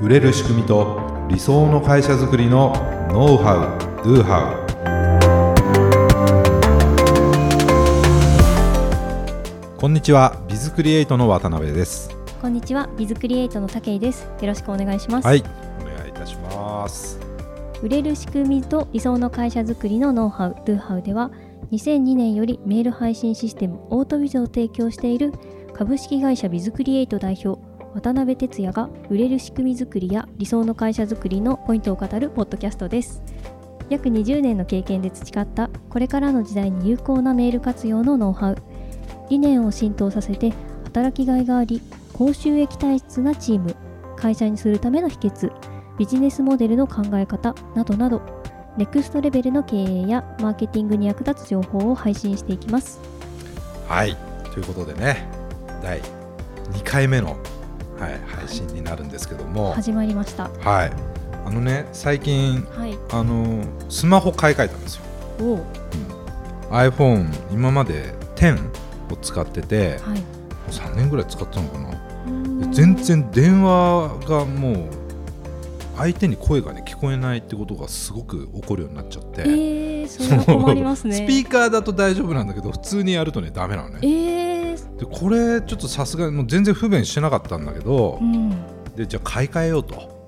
[0.00, 0.98] 売れる仕組みと
[1.28, 2.72] 理想の会社づくりの
[3.12, 4.54] ノウハウ・ドゥハ
[9.76, 12.16] ウこんにちはビズクリエイトの渡辺です。
[12.40, 14.22] こんにちはビズクリエイトの武井です。
[14.22, 15.26] よろしくお願いします。
[15.26, 15.44] はい
[15.82, 17.20] お願いいたします。
[17.82, 21.30] 売れる仕組みと理想の会社づくりのノウハウ・ドゥハウでは
[21.72, 25.34] 2002年よりメール配信システムオートビズを提供している
[25.74, 33.22] 株式会社ビズクリエイト代表渡辺哲也が売れる仕組み作りや理想の会社づくりのポイントを語るポッドキャストです。
[33.88, 38.56] 約20年の経験で培ったこれからの時代に有効なメール活用のノウハウ。
[39.30, 40.52] 理念を浸透させて
[40.84, 41.80] 働きがいがあり
[42.12, 43.76] 高収益体質なチーム
[44.16, 45.50] 会社にするための秘訣
[45.96, 48.20] ビジネスモデルの考え方などなど
[48.76, 53.00] ネクストレベルの経営やマーケティングに役立つ情報を配信していきます。
[53.88, 54.16] はい。
[54.52, 55.28] ということでね
[55.82, 57.36] 第2回目の
[58.00, 59.74] はい、配信になるんですけども。
[59.74, 60.48] 始まりました。
[60.48, 60.92] はい。
[61.44, 65.02] あのね最近、はい、あのスマホ買い替えたんですよ、
[65.40, 65.56] おう。
[65.56, 65.62] ん、
[66.70, 68.70] iPhone 今まで10
[69.12, 70.22] を使ってて、はい、
[70.70, 71.90] 3年ぐらい使ったのかな。
[72.72, 74.76] 全然電話がもう
[75.96, 81.16] 相手に声がね聞こえないってことがすごく起こるようになっちゃって、えー、それは困りますね。
[81.26, 84.49] スピーカーだと大丈夫なんだけど普通にやるとねダメなのね、えー
[85.00, 88.50] でこれちょっとさすがにもう全然不便してなかったんだけど、うん、
[88.94, 90.26] でじゃあ買い替えようと。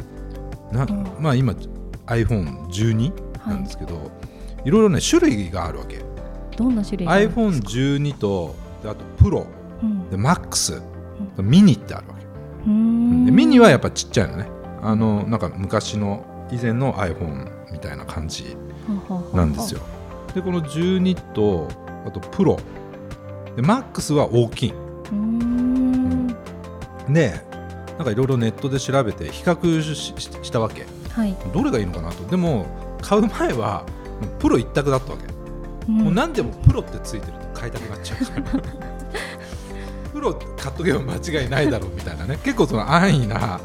[0.72, 1.52] な、うん、まあ今
[2.06, 3.12] iPhone12
[3.46, 4.00] なんですけど、は
[4.64, 6.00] い、いろいろね種類があるわけ。
[6.56, 9.46] どんな種類 iPhone12 とであとプロ、
[9.82, 10.82] うん、で MAX、
[11.36, 12.22] うん、ミニってあるわけ。
[12.64, 14.48] でミニはやっぱちっちゃいのね。
[14.80, 18.56] あのなんか昔の以前の iPhone みたいな感じ
[19.34, 19.82] なんですよ。
[20.34, 21.68] でこの12と
[22.06, 22.58] あとプロ
[23.56, 24.74] でマックスは大きい。
[27.08, 27.40] で
[27.96, 32.24] なんかいろいろネットで調べて比較したわけ、はい、どれがいいのかなと。
[32.24, 32.66] でも
[33.00, 33.84] 買う前は
[34.38, 35.26] プロ一択だったわけ、
[35.88, 38.18] うん、もう何でもプロってついてると買いたくなっちゃう。
[40.12, 42.38] プロ買っとけば間違いないだろうみたいなね。
[42.44, 43.60] 結構その安易な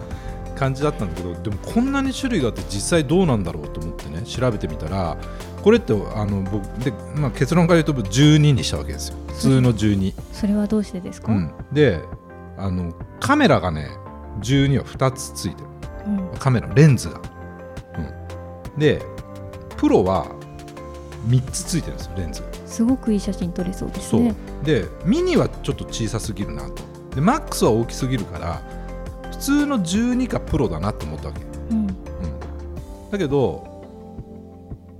[0.57, 5.17] 感じだったんだけどでもこんなに種類があって実際どうなんだろうと思ってね調べてみたら
[5.61, 9.17] これってあの僕で、まあ、結論から言うと12にしたわけですよ。
[9.27, 12.01] 普通の12それはどうしてですか、うん、で
[12.57, 13.91] あのカメラがね
[14.41, 15.69] 12は2つついてる、
[16.07, 17.21] うん、カメラレンズが、
[18.73, 19.01] うん、で
[19.77, 20.25] プロは
[21.27, 22.41] 3つついてるんですよレンズ。
[22.41, 24.33] がすごくいい写真撮れそうですね。
[24.63, 26.83] でミニはちょっと小さすぎるなと。
[27.13, 28.61] でマックスは大きすぎるから
[29.37, 31.87] 普通の12かプロだなと思ったわけ、うん、うん、
[33.11, 33.77] だけど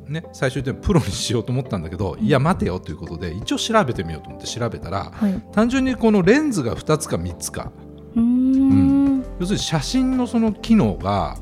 [0.08, 7.72] ね、最終的にプロにしようと思ったんだけど、うん、いや待てよということで一応調べてみようと思って調べたら、はい、単純にこのレンズが2つか3つか。
[8.16, 11.38] うん、要するに写真のその機能が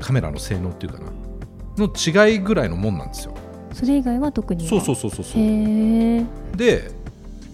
[0.00, 1.10] カメラの性能っていうかな。
[1.76, 3.34] の違いぐらいのもんなんですよ。
[3.72, 5.42] それ以外は特にそうそうそうそうそう。
[6.56, 6.90] で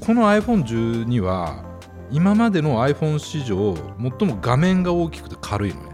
[0.01, 1.65] この iPhone12 は
[2.13, 3.75] 今までの iPhone 史上
[4.19, 5.89] 最も画面が大きくて軽いのね。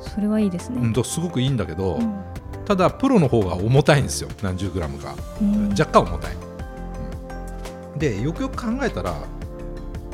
[0.00, 2.24] それはいいですね、うん、すごくいいんだけど、うん。
[2.64, 4.28] ただプロの方が重たいんですよ。
[4.42, 6.34] 何十グラムか、うん、若干重たい、
[7.92, 9.14] うん、でよくよく考えたら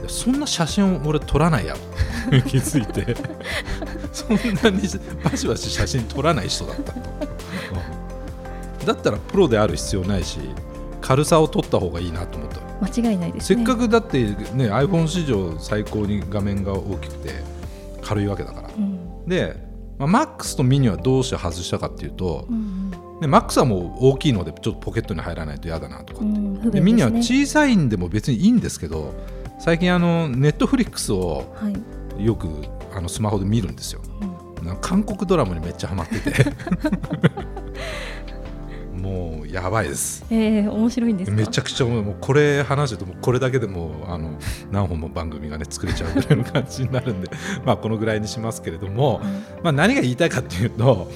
[0.08, 1.74] そんな写真を俺撮らないや
[2.46, 3.16] 気づいて。
[4.12, 4.88] そんなに
[5.22, 6.92] バシバシ写真撮らない人だった。
[6.92, 7.00] と、
[8.80, 10.40] うん、だったらプロである必要ないし
[11.02, 17.31] 軽さを撮った方がいいなと思った間違いないです、ね、せっかくだってね iPhone 史上最高に画面が大きくて
[18.03, 18.70] 軽いわけだから、
[19.26, 19.56] で
[19.98, 22.76] まあ、マックスとミニはどうして外したかっていうと、うん
[23.20, 29.15] でマックスはもう大きいのでちょっとポケットに入らないと嫌だなとかって、うんで、ね、ミニは小さいんでも別にいいんですけど
[29.59, 31.47] 最近あのネットフリックスを
[32.19, 32.47] よく、
[32.94, 34.03] あのスマホで見るんですよ、
[34.62, 36.44] うん、韓国ドラマにめっちゃハマってて
[39.06, 40.24] もうやばいです。
[40.30, 44.36] えー、面白いんですめちゃくちゃもうこれ話してともこれだけでもあの
[44.72, 47.30] 何本も番組がね作れちゃうぐらいの感じになるんで
[47.64, 51.08] まあこのぐらいにしますけれども、うん、まあ何が言いたいかっていうと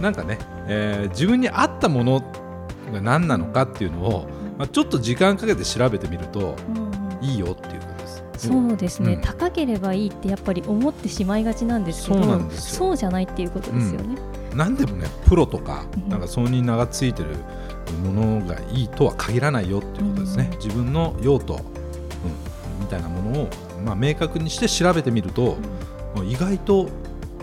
[0.00, 2.22] なんかね、えー、自分に合ったもの
[2.92, 4.28] が何なのかっていうのを、
[4.58, 6.54] まあ、ちょっと時間かけて調べてみると
[7.20, 8.24] いいよっていうことです。
[8.48, 14.16] そうですね、うん、高ければいいってやっぱり思ってしまいがちなんですけどそうじゃないっていうことですよね。
[14.36, 17.36] うん何でもねプロとかなんかそに名が付いてる
[18.04, 21.60] ものがいいとは限らないよっていうことですね、うん、自分の用途、うん、
[22.80, 23.50] みたいなものを、
[23.84, 25.56] まあ、明確にして調べてみると、
[26.16, 26.88] うん、意外と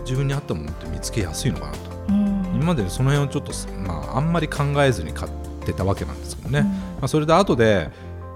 [0.01, 1.79] 自分に合ったものって見つけやすいのかなと、
[2.09, 2.15] うん、
[2.55, 5.31] 今までその辺をちょっと、まあ、あんまり考えずに買っ
[5.65, 7.89] てたわけなんですけどね、まあ、それで後で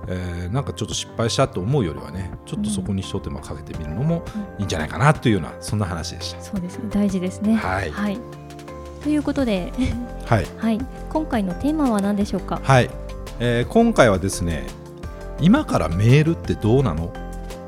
[0.08, 4.24] えー、なんかちょっと失敗したと思うよりはねちょっとそこに一手間かけてみるのも
[4.60, 6.42] いいんじゃないかなというようなそんな話でした。
[6.42, 6.90] そうですね。
[6.90, 8.19] 大事ですね、はい、はい、
[9.04, 9.72] ということで、
[10.26, 10.80] はい、はい、
[11.10, 12.62] 今回のテーマは何でしょうか？
[12.64, 12.90] はい、
[13.40, 14.66] えー、今回はですね
[15.42, 17.14] 今からメールってどうなの？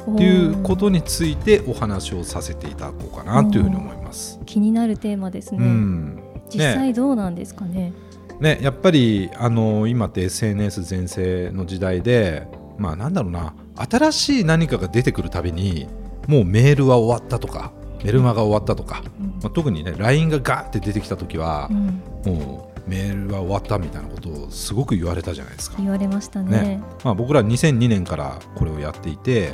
[0.09, 4.39] っていうことについてお話をさせていただこうかなというふうに思います。
[4.45, 5.57] 気になるテーマですね。
[5.59, 7.91] うん、実際どうなんですかね？
[8.39, 12.47] ね、やっぱりあの今って SNS 全盛の時代で、
[12.77, 13.53] まあ、なんだろうな。
[13.77, 15.87] 新しい何かが出てくるたびに
[16.27, 17.73] もうメールは終わったとか
[18.05, 25.77] メルマが終わったとか、うん、まあ、特にね LINE がガーって出てきた時は、うん、もうメールは終わったみたいなことをすごく言われたじゃないですか。
[25.79, 29.53] 言われましたね、ね、まあ、僕ら2002年からこれをやっていて、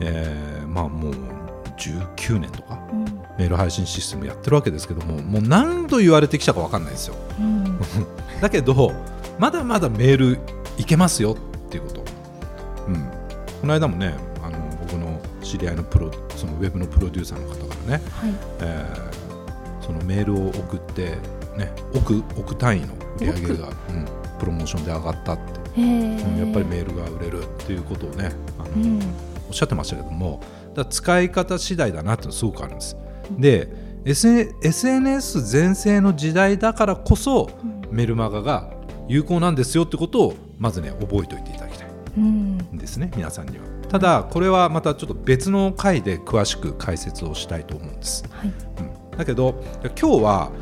[0.00, 1.14] えー、まあもう
[1.76, 3.04] 19年とか、うん、
[3.38, 7.78] メール配信システムやってるわけですけどももう何度言われてきたか分かんないですよ、うん、
[8.40, 8.92] だけど
[9.38, 10.38] まだまだメール
[10.78, 11.36] いけますよ
[11.66, 12.04] っていうこと、
[12.88, 12.94] うん、
[13.60, 21.16] この間もねあの僕の知り合いのプロそのウェブのプロデューサーの方ね、はい、えー、そのメールを送って、
[21.56, 23.74] ね、億億単位の売り上げが、うん、
[24.38, 29.00] プロモーションで上がったって、うん、やっぱりメールが売れるっていうことをねあの、うん、
[29.48, 30.40] おっしゃってましたけども
[30.74, 32.96] だ使い方次第だなってすごくあるんです。
[33.38, 33.68] で
[34.04, 37.48] SNS 全盛の時代だからこそ、
[37.90, 38.70] メルマガが
[39.08, 41.88] 有効なんですよってことをまずね覚えておいていただきたい
[42.20, 43.73] んですね、皆さんには。
[43.94, 48.24] ただこれはまたちょっと別の回で詳しく解説をしたいと思うんです。
[48.28, 48.50] はいう
[49.14, 49.62] ん、だけど
[49.96, 50.52] 今日は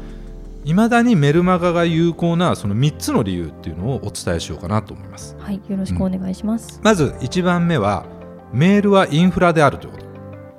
[0.67, 5.35] いまだにメルマガが有効なその3つの理由っていうのをお伝えしようかなと思います。
[5.39, 6.77] はい、よろしくお願いします。
[6.77, 8.05] うん、まず1番目は
[8.53, 10.05] メールはインフラであるということ。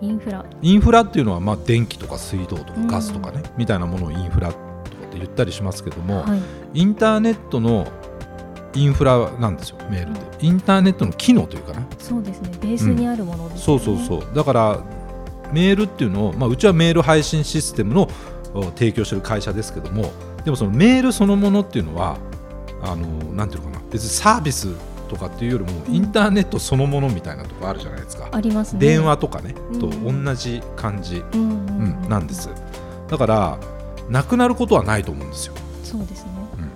[0.02, 4.62] インフラインフラっていうのはまあ電気とか水道とかガスとかね、みたいなものをインフラとか
[5.10, 6.42] って言ったりしますけども、はい、
[6.74, 7.86] インターネットの
[8.75, 11.86] インフラなんですよメールって、インターネットの機能というかな。
[12.00, 12.50] そうですね。
[12.62, 13.54] ベースにあるものね。
[13.54, 14.28] うん、そうそうそう。
[14.36, 14.84] だから
[15.52, 18.10] メールっていうのを、まあ、うちはメール配信システムの
[18.75, 20.12] 提供してる会社ですけども
[20.44, 22.18] でもそのメールそのものっていうのは
[22.81, 23.84] あのなんていうのかな。
[23.92, 24.70] 別にサービス
[25.08, 28.80] とかっていうよりもインターネットそのものみたいなとこあるじゃないですか、ありますね。
[28.80, 32.50] 電話とかね、と同じ感じ、うんなんです。
[33.08, 33.60] だから
[34.10, 35.54] なくなることはないと思うんですよ。
[35.84, 36.72] そうですね、うん、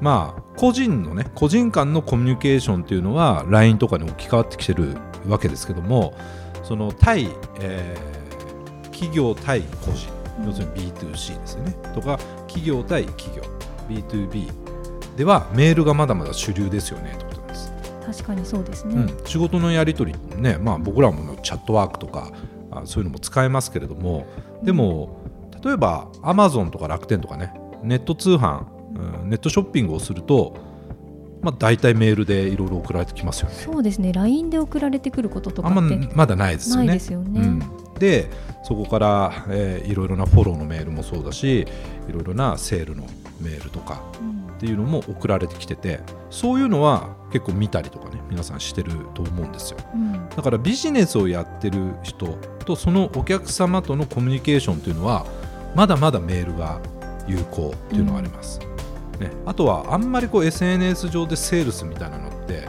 [0.00, 6.14] まあ個人のね個人間のコミュニケーションっていうのは LINE とかに置き換わってきてるわけですけども
[6.62, 7.28] その対、
[7.60, 10.08] えー、企業対個人
[10.44, 11.72] 要するに B2C ですよね。
[11.94, 13.42] とか企業対企業
[13.88, 14.50] B2B
[15.16, 17.26] ではメールがまだまだ主流ですよねと
[18.06, 22.30] 確かにそうですね、うん、仕事のやり取りね、まあ、僕らもチャットワークとか
[22.70, 24.26] あそういうのも使えますけれども
[24.62, 25.20] でも、
[25.64, 27.52] 例えばアマゾンとか楽天とかね
[27.82, 28.64] ネット通販、
[29.22, 30.56] うん、ネットショッピングをすると
[31.42, 33.54] まあ、大体メールでいろいろ送られてきますよね。
[33.54, 34.12] そうですね。
[34.12, 35.82] LINE で送られてくることとかあんま
[36.14, 36.86] まだないですよね。
[36.86, 37.40] ないですよね。
[37.40, 37.62] うん、
[38.00, 38.28] で
[38.64, 41.66] そこから、えー、いろいろなフォローのメールもそうだし
[42.08, 43.06] いろいろなセールの
[43.40, 44.02] メールとか
[44.56, 46.00] っていうのも送られてきてて
[46.30, 52.26] そういうのは結構見たりとかね皆さんしてると思うんですよ、うん、だからビジネスをやってる人
[52.64, 55.26] とそのお客様とのコミュニケーションというのは
[55.74, 56.80] まだまだメールが
[57.28, 58.75] 有効っていうのがあります、うん、
[59.18, 62.68] ね、あとはあんまりこう SNS 上でセールスみたいなのって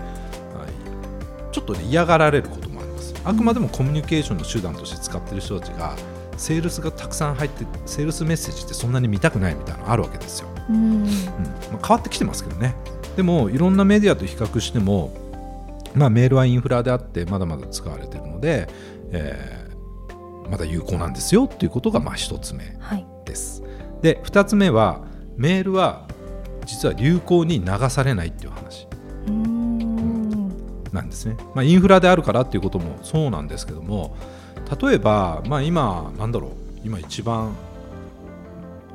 [1.51, 3.13] ちょっと、ね、嫌がられることもあります。
[3.23, 5.95] あくまでもコミュニケーションの手段として使ってる人たちが
[6.37, 11.09] セールスがたくさん入ってセールスメッセージってそんなに見たくないみたいなのあるわけですよ、うん、うん、ま
[11.81, 12.75] あ、変わってきてますけどね。
[13.15, 15.11] でもいろんなメディアと比較しても、
[15.95, 18.69] まあ、メールはインフラであってまだまだ使われているので、
[19.11, 22.77] えー、まだ有効なんですよっていうことがまあ1つ目
[23.25, 23.71] です、はい、
[24.03, 25.03] で2つ目は
[25.35, 26.06] メールは
[26.67, 28.87] 実は流行に流されないっていう話。
[30.93, 34.15] なんですね、まあ、インフラであるからっていうこともそうなんですけども
[34.81, 36.51] 例えば、まあ、今なんだろう。
[36.83, 37.53] 今一番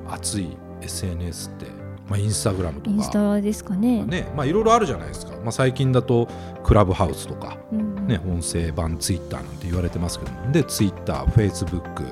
[0.09, 1.67] 熱い SNS って、
[2.09, 2.97] まあ、インスタグラムとか。
[2.97, 4.05] インスタですかね。
[4.05, 6.29] ね、まあ、いろいろあるじゃないですか、まあ、最近だと
[6.65, 10.53] クラブハウスとか、うん、ね、音声版ツイッターなんて言われてますけども。
[10.53, 12.05] でツイッターフェイスブック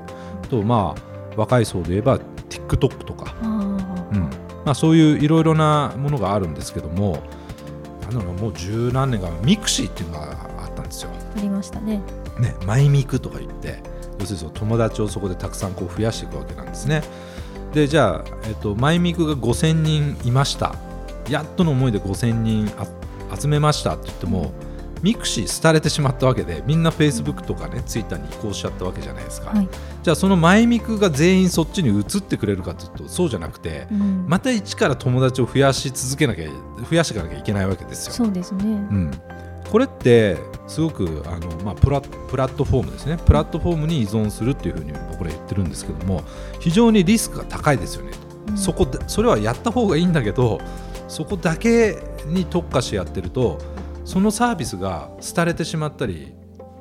[0.48, 3.49] とまあ若い層で言えば TikTok とか、うん
[4.64, 7.22] まあ、そういういろいろなものがあるんですけども
[8.02, 11.10] なんだろうもう十何年かミクシーっていうのがあったんですよ。
[11.36, 12.02] ありましたね。
[12.38, 13.82] ね、マイミクとか言って
[14.18, 17.02] 要するに友達をそこでたくさんこう増やしていくわけなんですね。
[17.72, 20.74] でじゃあ、えっと、マイミクが5000人いました。
[21.28, 22.68] やっとの思いで5000人
[23.38, 24.52] 集めましたって言っても
[25.02, 29.68] ミクシー廃れてしまったわけでみんなフェイスブックとかねツイッターに移行しちゃったわけじゃないですか、はい、
[30.02, 36.48] じゃあそのマイミクが全員そっちに移ってくれるかというとそうじゃなくて、うん、また一から友達を増やし続けなきゃ
[36.90, 38.12] 増やしていかなきゃいけないわけですよ。
[38.12, 39.10] そうですね、うん。
[39.70, 43.18] これってすごくあの、まあ、プラプラットフォームですね。
[43.24, 46.22] プラットフォームに依存するっていうふうに僕ら言ってるんですけども
[46.58, 48.12] 非常にリスクが高いですよね、
[48.48, 50.60] うん、そこそれはやった方がいいんだけど
[51.08, 53.58] そこだけに特化してやってると
[54.04, 56.34] そのサービスが廃れてしまったり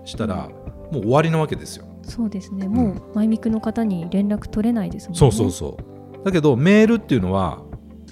[0.05, 0.49] したら、
[0.91, 1.85] もう終わりなわけですよ。
[2.03, 2.67] そうですね。
[2.67, 5.19] もうマイミクの方に連絡取れないですもんね。
[5.19, 5.77] そうそうそ
[6.21, 6.25] う。
[6.25, 7.61] だけどメールっていうのは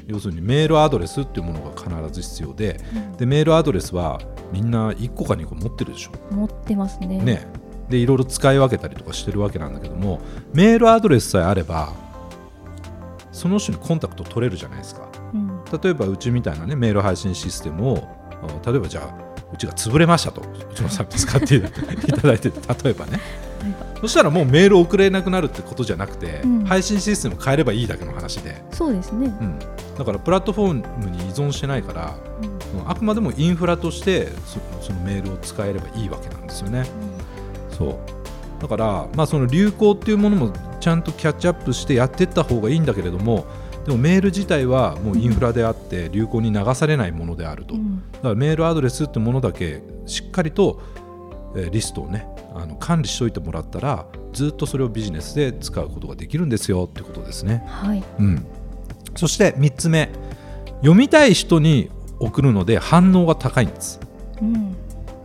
[0.06, 4.22] 要するにメールアドレスっていうものが必ず必要でうん、でメールアドレスは
[4.54, 6.12] みんな1個か2個持ってるでしょ。
[6.34, 7.08] 持ってますね。
[7.08, 7.48] ね。
[7.90, 10.20] でいろいろ使い分けたりとかしてるわけなんだけども
[10.54, 11.94] メールアドレスさえあれば
[13.32, 18.17] その人にコンタクト取れるじゃないですか、うん、例えばうちみたいなねメール配信システムを
[18.66, 22.50] 例えばじゃあうちが潰れましたとうちのサービス使っていただいて
[22.84, 23.20] 例えばね。
[24.02, 28.64] そしたらもうメール送れなくなるってことじゃなくて、うん、配信システム変えればいいだけの話で。
[28.72, 29.60] そうですね、うん、
[29.98, 32.16] だからプラットフォームに依存してないから、
[32.76, 34.30] うん、あくまでもインフラとして
[34.82, 36.86] そのメールを使えればいいわけなんですよね、
[37.76, 38.00] そ
[38.60, 38.62] う。
[38.62, 43.46] だから、まあ、その流行っていうものもちゃんとキャッチアップしてやっていった方がいいんだけれども
[43.88, 50.82] でもメール自体はもうインフラであって流行に流されないものであると、うん、だからメールアドレスってものだけしっかりと、
[51.56, 57.64] えリストをねあの管理しておいてもらったらずっとそれをビジネスで使うことができるんですよってことですね。
[57.66, 58.04] はい。
[58.20, 58.46] うん、
[59.16, 60.10] そして3つ目。
[60.82, 61.90] 読みたい人に
[62.20, 64.02] 送るので反応が高いんです。
[64.42, 64.76] うん。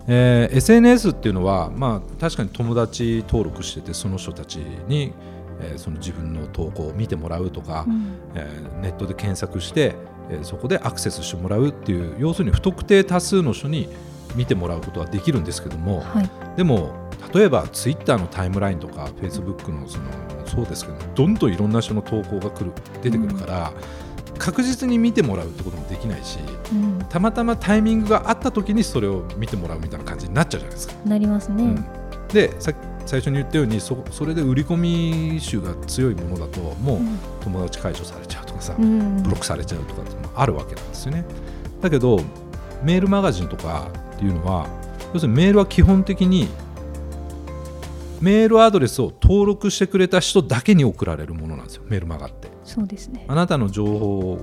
[0.06, 4.56] えー、SNS っていうのは、まあ、確かに友達登録しててその人たち
[4.88, 5.12] に
[5.60, 9.94] えー、その自分の投稿を見てもらうとか、うん、えー、ネットで検索して、
[10.30, 13.88] えー、そこでアクセスしてもらうっていう要するに不特定多数の人に
[14.34, 16.94] 見てもらうことはできるんですけども、はい、でも
[17.34, 20.04] 例えばツイッターのタイムラインとかフェイスブックのその
[20.46, 23.72] そうですけどどんどんいろんな人の投稿が来る出てくるから、
[24.32, 26.38] うん、確実に見てもらうってこともできないし、
[26.72, 30.94] うん、たまたまタイミングがあった時にそれを見てもらうみたいな感じになっちゃうじゃないですか。
[31.06, 31.76] なりますね。
[32.32, 32.74] でさっ
[33.06, 36.98] 最初に言ったようにそそれで売り込み種が強いものだともう
[37.40, 41.24] 友達解除されちゃうとかさ、うん、ブロックされちゃうとかってもあるわけなんですよね。
[41.80, 42.20] だけど
[42.82, 44.66] メールマガジンとかっていうのは
[45.12, 46.48] 要するにメールは基本的に
[48.20, 52.48] メールアドレスを登録してくれた人だけに送られるものなんですよメールマガって。
[52.64, 53.24] そうですね。
[53.28, 54.38] あなたの情報を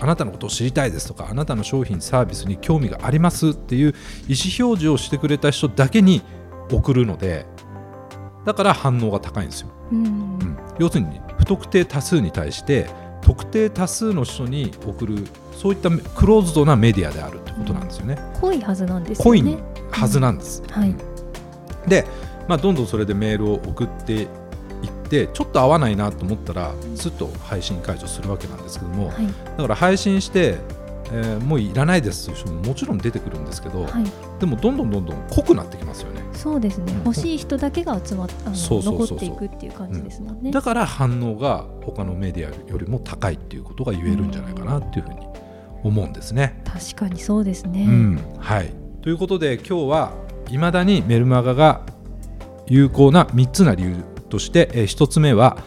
[0.00, 3.94] あなたのことを知りたいですとかあなたの商品サービスに興味がありますっていう
[4.26, 6.22] 意思表示をしてくれた人だけに
[6.72, 7.46] 送るので
[8.44, 12.88] だから反応が高いんですよ、うん、うん、要するに不特定多数に対して
[13.20, 18.18] 特定多数の人に送るそういったクローズドなメディアであるってことなんですよね。
[18.40, 19.40] 濃いはずなんですよね。
[19.42, 19.58] 濃い
[19.92, 20.62] はずなんです。
[20.66, 20.94] うん、はい、
[21.86, 22.04] で、
[22.48, 24.28] まあ、どんどんそれでメールを送っていっ
[25.08, 30.58] てちょっと合わないなと思ったらすっと配信解除するわけなんですけども、はい、だから配信して
[31.14, 36.22] えー、もういらないですという人ももちろん出てくるんですけど、はい、でもどんどんどんどん濃くなってきますよね。
[36.32, 45.20] そうですね、うん、欲しい人だけが集まっ残っていくっていう感じですもんね、うん、だから反応が他のメディアよりも高いっていうことが言えるんじゃないかなっていうふうに
[45.84, 46.62] 思うんですね。
[46.64, 48.72] 確かにそうですね、うん、はい。
[49.02, 50.12] ということで今日は
[50.48, 51.82] いまだにメルマガが
[52.66, 53.96] 有効な3つな理由
[54.28, 55.58] として、えー、1つ目は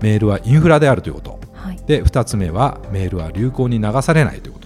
[0.00, 4.61] メールはインフラであるということ、はい、で2つ目はメールは流行に流されないということ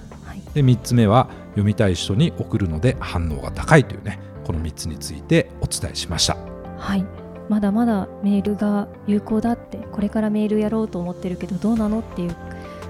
[0.57, 6.37] で3つ目は読みたい人に送るので反応が高いというねこの3つについてお伝えしました。
[6.79, 7.05] はい。
[7.51, 12.35] まだまだメールが有効だってこれからメールやろうと思ってるけどどうなのっていう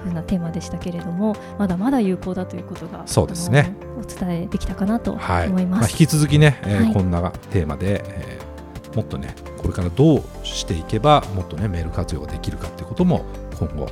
[0.03, 3.75] ふうなテーマでしたけれどもまだまだ有効だということがそうですね。
[4.01, 13.25] お伝えできたかなと思います、はいまあ、引き続きね、えー、はい、こんなテーマで、えー、もっとねこれからどうしていけばもっとねメール活用ができるかということも
[13.59, 13.89] 今後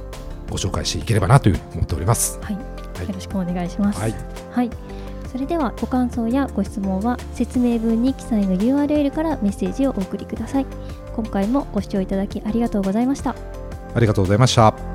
[0.50, 2.40] ご紹介していければなというふうに思っております。
[2.42, 4.00] はいよろしくお願いします。
[4.00, 4.16] はい、
[4.52, 4.70] はい、
[5.32, 10.66] それではご感想やご質問は説明文に記載の URL からメッセージをお送りください。
[11.16, 13.36] 今回もご視聴いただきありがとうございました。
[13.94, 14.95] ありがとうございました。